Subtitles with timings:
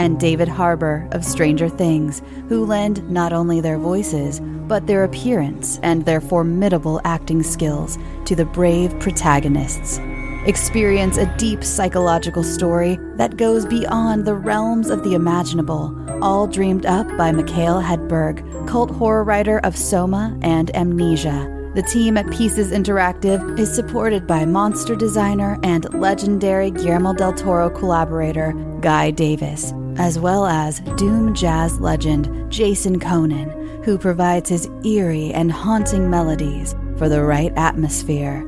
[0.00, 5.78] and David Harbour of Stranger Things, who lend not only their voices, but their appearance
[5.82, 10.00] and their formidable acting skills to the brave protagonists.
[10.46, 16.86] Experience a deep psychological story that goes beyond the realms of the imaginable, all dreamed
[16.86, 21.59] up by Mikael Hedberg, cult horror writer of Soma and Amnesia.
[21.72, 27.70] The team at Pieces Interactive is supported by monster designer and legendary Guillermo del Toro
[27.70, 35.32] collaborator Guy Davis, as well as Doom jazz legend Jason Köhnen, who provides his eerie
[35.32, 38.44] and haunting melodies for the right atmosphere.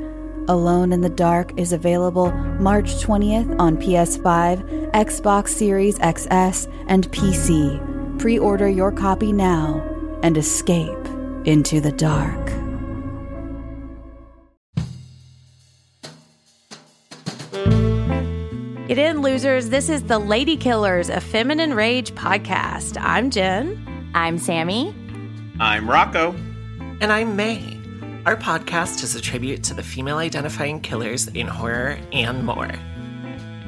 [0.49, 8.19] Alone in the Dark is available March 20th on PS5, Xbox Series XS, and PC.
[8.19, 9.81] Pre order your copy now
[10.25, 11.07] and escape
[11.45, 12.62] into the dark.
[19.33, 19.71] Losers.
[19.71, 22.99] This is the Lady Killers, a feminine rage podcast.
[23.01, 24.11] I'm Jen.
[24.13, 24.95] I'm Sammy.
[25.59, 26.33] I'm Rocco.
[27.01, 27.81] And I'm May.
[28.27, 32.73] Our podcast is a tribute to the female identifying killers in horror and more.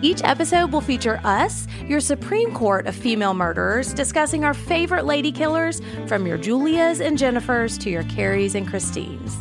[0.02, 5.32] Each episode will feature us, your Supreme Court of female murderers, discussing our favorite lady
[5.32, 9.34] killers from your Julias and Jennifers to your Carries and Christines.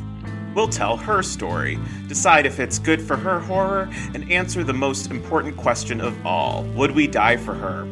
[0.54, 5.10] We'll tell her story, decide if it's good for her horror, and answer the most
[5.10, 7.88] important question of all Would we die for her?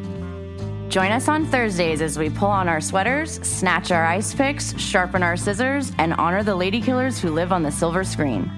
[0.88, 5.22] Join us on Thursdays as we pull on our sweaters, snatch our ice picks, sharpen
[5.22, 8.50] our scissors, and honor the lady killers who live on the silver screen.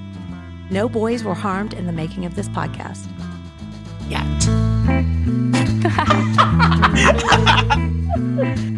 [0.68, 3.06] No boys were harmed in the making of this podcast.
[4.08, 4.24] Yet.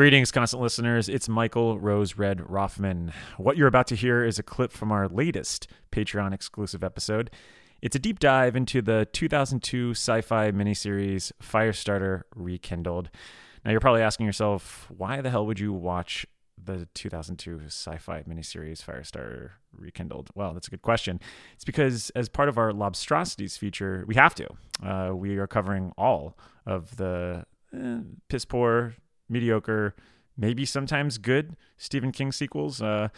[0.00, 1.10] Greetings, constant listeners.
[1.10, 3.12] It's Michael Rose Red Roffman.
[3.36, 7.30] What you're about to hear is a clip from our latest Patreon exclusive episode.
[7.82, 13.10] It's a deep dive into the 2002 sci fi miniseries Firestarter Rekindled.
[13.62, 18.22] Now, you're probably asking yourself, why the hell would you watch the 2002 sci fi
[18.22, 20.30] miniseries Firestarter Rekindled?
[20.34, 21.20] Well, that's a good question.
[21.56, 24.48] It's because, as part of our Lobstrosities feature, we have to.
[24.82, 27.44] Uh, we are covering all of the
[27.74, 27.98] eh,
[28.30, 28.94] piss poor
[29.30, 29.94] mediocre,
[30.36, 32.82] maybe sometimes good Stephen King sequels.
[32.82, 33.08] Uh,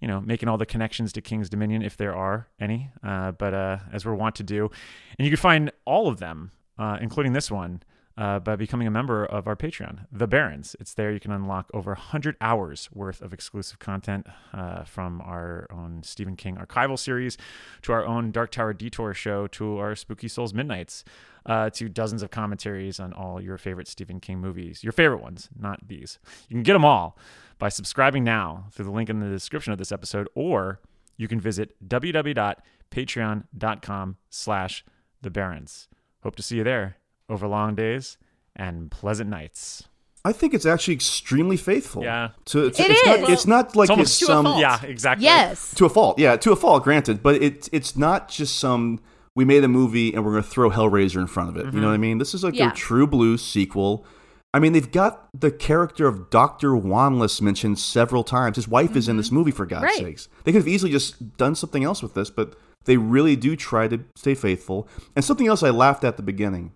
[0.00, 2.90] you know, making all the connections to King's Dominion if there are any.
[3.04, 4.68] Uh, but uh, as we're wont to do,
[5.16, 7.82] and you can find all of them, uh, including this one.
[8.14, 10.76] Uh, by becoming a member of our Patreon, The Barrens.
[10.78, 15.66] It's there you can unlock over 100 hours worth of exclusive content uh, from our
[15.70, 17.38] own Stephen King archival series
[17.80, 21.04] to our own Dark Tower Detour show to our Spooky Souls Midnights
[21.46, 25.48] uh, to dozens of commentaries on all your favorite Stephen King movies, your favorite ones,
[25.58, 26.18] not these.
[26.50, 27.16] You can get them all
[27.58, 30.80] by subscribing now through the link in the description of this episode, or
[31.16, 34.84] you can visit www.patreon.com slash
[35.22, 35.88] the Barrens.
[36.22, 36.98] Hope to see you there
[37.32, 38.18] over long days
[38.54, 39.84] and pleasant nights.
[40.24, 42.04] I think it's actually extremely faithful.
[42.04, 42.30] Yeah.
[42.46, 43.06] To, it's, It it's is.
[43.06, 44.46] Not, it's not like It's it's some.
[44.58, 45.24] Yeah, exactly.
[45.24, 45.74] Yes.
[45.74, 46.18] to a fault.
[46.18, 46.84] Yeah, to a fault.
[46.84, 49.00] Granted, but it it's not just some.
[49.34, 51.72] We made a movie and we're going to throw Hellraiser in front of it.
[51.72, 52.02] You know what I mm-hmm.
[52.02, 52.18] mean?
[52.18, 52.66] This is like Yeah.
[52.66, 54.04] their true blue sequel.
[54.52, 58.56] I mean, they've got the character of Doctor Wanless mentioned several times.
[58.56, 59.36] His wife is in this mm-hmm.
[59.36, 59.96] movie for God's Right.
[59.96, 60.28] sakes.
[60.44, 62.54] They could have easily just done something else with this, but
[62.84, 64.86] they really do try to stay faithful.
[65.16, 66.72] And something else I laughed at the beginning.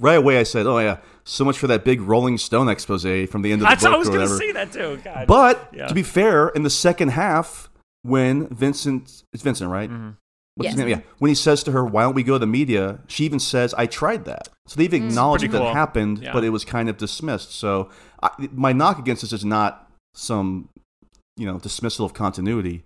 [0.00, 3.42] Right away, I said, "Oh yeah, so much for that big Rolling Stone expose from
[3.42, 5.00] the end of the That's, book I was going to whatever." say that too.
[5.04, 5.26] God.
[5.26, 5.86] But Yeah.
[5.86, 7.70] to be fair, in the second half,
[8.02, 9.90] when Vincent, it's Vincent, right?
[9.90, 10.10] Mm-hmm.
[10.56, 10.88] What's his name?
[10.88, 11.00] Yeah.
[11.18, 13.74] When he says to her, "Why don't we go to the media?" She even says,
[13.74, 15.68] "I tried that." So they've acknowledged that cool.
[15.68, 16.32] it happened, Yeah.
[16.32, 17.52] but it was kind of dismissed.
[17.54, 17.90] So
[18.22, 20.68] I, my knock against this is not some,
[21.36, 22.84] you know, dismissal of continuity.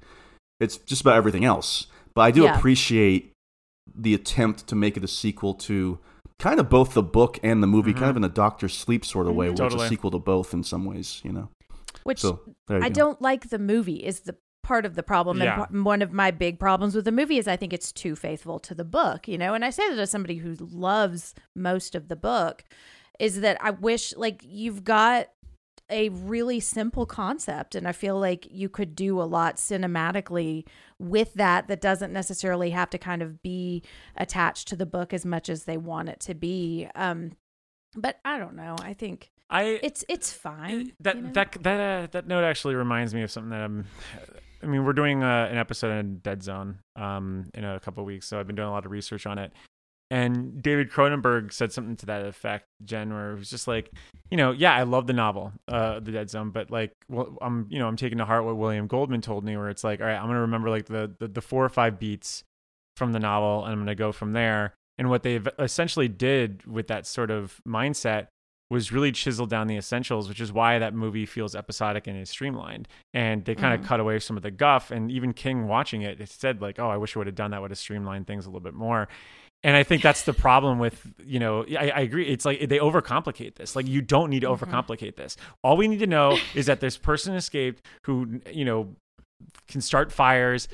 [0.60, 1.86] It's just about everything else.
[2.14, 2.56] But I do Yeah.
[2.56, 3.32] appreciate
[3.94, 5.98] the attempt to make it a sequel to
[6.38, 7.98] kind of both the book and the movie, Mm-hmm.
[8.00, 9.86] kind of in a Doctor Sleep sort of way, where it's Totally.
[9.86, 11.20] a sequel to both in some ways.
[11.24, 11.48] You know.
[12.04, 12.94] Which So you I go.
[12.94, 15.64] don't like the movie is the part of the problem Yeah.
[15.70, 18.58] and one of my big problems with the movie is I think it's too faithful
[18.60, 19.54] to the book, you know.
[19.54, 22.64] And I say that as somebody who loves most of the book
[23.18, 25.28] is that I wish like you've got
[25.90, 30.64] a really simple concept and I feel like you could do a lot cinematically
[30.98, 33.82] with that that doesn't necessarily have to kind of be
[34.16, 36.88] attached to the book as much as they want it to be.
[36.94, 37.32] Um
[37.96, 38.76] but I don't know.
[38.82, 40.92] I think I it's it's fine.
[41.00, 41.32] that you know?
[41.32, 43.86] that that uh, that note actually reminds me of something that I'm.
[44.62, 48.08] I mean, we're doing uh, an episode on Dead Zone um, in a couple of
[48.08, 49.52] weeks, so I've been doing a lot of research on it.
[50.10, 53.90] And David Cronenberg said something to that effect, Jen, where it was just like,
[54.30, 57.66] you know, yeah, I love the novel, uh, The Dead Zone, but like, well, I'm,
[57.68, 60.06] you know, I'm taking to heart what William Goldman told me, where it's like, all
[60.06, 62.42] right, I'm gonna remember like the the, the four or five beats
[62.96, 64.74] from the novel, and I'm gonna go from there.
[64.96, 68.28] And what they essentially did with that sort of mindset
[68.70, 72.28] was really chiseled down the essentials, which is why that movie feels episodic and is
[72.28, 72.86] streamlined.
[73.14, 74.90] And they kind of cut away some of the guff.
[74.90, 77.52] And even King watching it, it said like, "Oh, I wish I would have done
[77.52, 77.62] that.
[77.62, 79.08] Would have streamlined things a little bit more."
[79.64, 82.26] And I think that's the problem with you know I, I agree.
[82.28, 83.74] It's like they overcomplicate this.
[83.74, 84.64] Like you don't need to mm-hmm.
[84.64, 85.36] overcomplicate this.
[85.64, 88.94] All we need to know is that this person escaped who you know
[89.68, 90.68] can start fires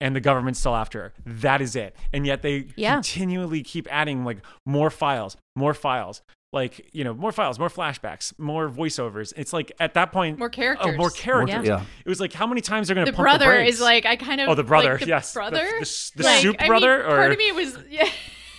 [0.00, 1.12] and the government's still after her.
[1.26, 1.94] That is it.
[2.12, 2.94] And yet they Yeah.
[2.94, 6.22] continually keep adding like more files, more files,
[6.52, 9.32] like, you know, more files, more flashbacks, more voiceovers.
[9.36, 10.96] It's like at that point, More oh, characters.
[10.96, 11.66] more characters.
[11.66, 11.84] Yeah.
[12.04, 13.74] It was like, how many times they're going to The pump brother the brakes?
[13.76, 15.32] is like I kind of Oh, the brother, like the yes.
[15.34, 18.08] Brother the s- the Like, soup I mean, brother, or- part of me was yeah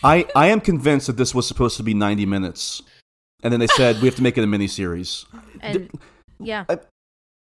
[0.03, 2.81] I, I am convinced that this was supposed to be 90 minutes.
[3.43, 5.25] And then they said, we have to make it a miniseries.
[5.61, 5.89] and
[6.39, 6.65] yeah.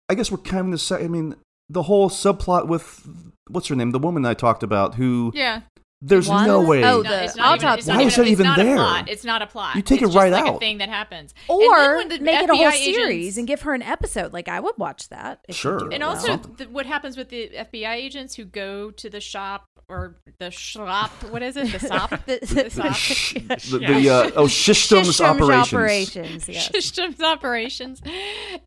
[0.09, 1.05] I guess we're kind of the same.
[1.05, 1.37] I mean,
[1.69, 3.07] the whole subplot with,
[3.49, 3.91] what's her name?
[3.91, 5.63] The woman I talked about who, yeah.
[6.01, 6.49] There's Wanda?
[6.53, 6.85] no way.
[6.85, 7.79] Oh, the it's not even, autopsy.
[7.81, 8.75] it's not Why is that it's even not there?
[8.75, 9.09] A plot.
[9.09, 9.75] It's not a plot.
[9.77, 10.57] You take It's it right just like out.
[10.57, 11.35] A thing that happens.
[11.49, 14.33] Or when the make it a whole FBI series and give her an episode.
[14.33, 15.41] Like I would watch that.
[15.49, 15.91] if Sure.
[15.91, 16.11] And well.
[16.11, 20.51] also, the, what happens with the FBI agents who go to the shop or the
[20.53, 21.11] shop?
[21.31, 21.73] What is it?
[21.73, 22.11] The shop?
[22.27, 23.59] The- the shop?
[23.71, 25.73] the, the uh, oh, Shishtom's Systems operations.
[25.75, 26.67] operations, yes.
[26.71, 28.03] systems operations,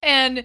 [0.03, 0.43] and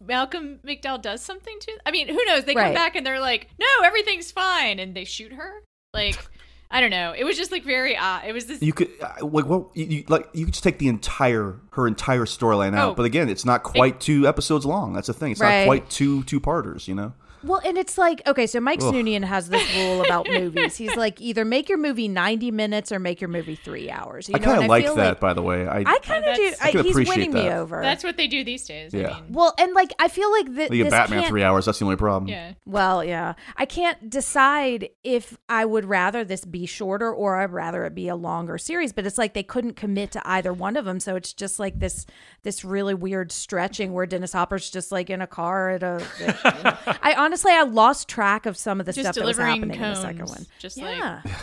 [0.00, 1.72] Malcolm McDowell does something to.
[1.84, 2.44] I mean, who knows?
[2.44, 5.62] They come back and they're like, "No, everything's fine," and they shoot her.
[5.92, 6.24] Like,
[6.70, 7.12] I don't know.
[7.16, 8.24] It was just like very odd.
[8.24, 8.62] It was this.
[8.62, 11.86] You could uh, like what you, you like you could just take the entire her
[11.88, 12.94] entire storyline out, Oh.
[12.94, 14.92] but again, it's not quite two episodes long.
[14.92, 15.32] That's the thing.
[15.32, 15.60] It's Right.
[15.60, 16.86] not quite two two parters.
[16.86, 17.12] You know.
[17.42, 18.92] Well, and it's like, okay, so Mike Ugh.
[18.94, 20.76] Snoonian has this rule about movies.
[20.76, 24.28] He's like, either make your movie 90 minutes or make your movie three hours.
[24.28, 25.66] You I know, kind of like feel that, by the way.
[25.66, 26.52] I, I kind of do.
[26.60, 27.80] I, I can he's appreciate winning me over.
[27.80, 28.92] That's what they do these days.
[28.92, 29.10] Yeah.
[29.16, 31.64] I mean, well, and like, I feel like th- you get Batman can't- three hours.
[31.64, 32.28] That's the only problem.
[32.28, 32.52] yeah.
[32.66, 33.34] Well, yeah.
[33.56, 38.08] I can't decide if I would rather this be shorter or I'd rather it be
[38.08, 41.16] a longer series, but it's like they couldn't commit to either one of them, so
[41.16, 42.04] it's just like this
[42.42, 46.26] this really weird stretching where Dennis Hopper's just like in a car at a you
[46.44, 46.76] know.
[47.02, 49.76] I honestly I lost track of some of the Just stuff that was delivering happening
[49.76, 50.00] in the cones.
[50.00, 50.46] second one.
[50.58, 51.20] Just yeah.
[51.24, 51.34] like